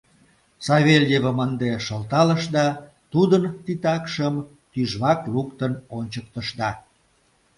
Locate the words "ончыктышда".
5.97-6.69